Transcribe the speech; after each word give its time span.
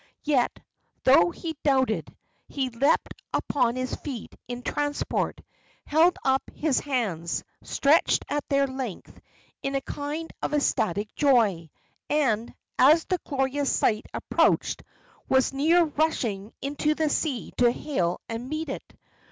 Yet, 0.23 0.59
though 1.03 1.29
he 1.29 1.55
doubted, 1.63 2.11
he 2.47 2.71
leaped 2.71 3.13
upon 3.33 3.75
his 3.75 3.93
feet 3.93 4.35
in 4.47 4.63
transport, 4.63 5.41
held 5.85 6.17
up 6.25 6.41
his 6.55 6.79
hands, 6.79 7.43
stretched 7.61 8.25
at 8.27 8.43
their 8.49 8.65
length, 8.65 9.21
in 9.61 9.75
a 9.75 9.81
kind 9.81 10.33
of 10.41 10.55
ecstatic 10.55 11.13
joy, 11.13 11.69
and, 12.09 12.55
as 12.79 13.05
the 13.05 13.19
glorious 13.27 13.71
sight 13.71 14.07
approached, 14.11 14.81
was 15.29 15.53
near 15.53 15.83
rushing 15.83 16.51
into 16.63 16.95
the 16.95 17.07
sea 17.09 17.51
to 17.57 17.71
hail 17.71 18.19
and 18.27 18.49
meet 18.49 18.69
it. 18.69 18.95